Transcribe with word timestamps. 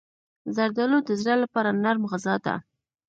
زردالو 0.55 0.97
د 1.07 1.09
زړه 1.21 1.35
لپاره 1.43 1.69
نرم 1.83 2.03
غذا 2.11 2.35
ده. 2.45 2.55